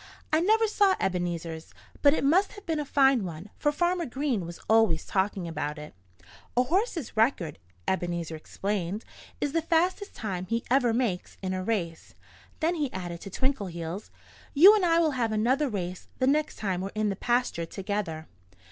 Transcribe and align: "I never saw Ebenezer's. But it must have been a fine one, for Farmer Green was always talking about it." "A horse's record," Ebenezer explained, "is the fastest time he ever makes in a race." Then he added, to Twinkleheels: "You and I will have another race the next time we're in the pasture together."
"I 0.33 0.41
never 0.41 0.65
saw 0.65 0.95
Ebenezer's. 0.99 1.75
But 2.01 2.15
it 2.15 2.23
must 2.23 2.53
have 2.53 2.65
been 2.65 2.79
a 2.79 2.85
fine 2.85 3.23
one, 3.23 3.51
for 3.59 3.71
Farmer 3.71 4.07
Green 4.07 4.47
was 4.47 4.59
always 4.67 5.05
talking 5.05 5.47
about 5.47 5.77
it." 5.77 5.93
"A 6.57 6.63
horse's 6.63 7.15
record," 7.15 7.59
Ebenezer 7.87 8.35
explained, 8.35 9.05
"is 9.39 9.51
the 9.51 9.61
fastest 9.61 10.15
time 10.15 10.47
he 10.47 10.63
ever 10.71 10.91
makes 10.91 11.37
in 11.43 11.53
a 11.53 11.63
race." 11.63 12.15
Then 12.61 12.73
he 12.73 12.91
added, 12.91 13.21
to 13.21 13.29
Twinkleheels: 13.29 14.09
"You 14.55 14.73
and 14.73 14.83
I 14.83 14.97
will 14.97 15.11
have 15.11 15.31
another 15.31 15.69
race 15.69 16.07
the 16.17 16.25
next 16.25 16.55
time 16.55 16.81
we're 16.81 16.89
in 16.95 17.09
the 17.09 17.15
pasture 17.15 17.67
together." 17.67 18.25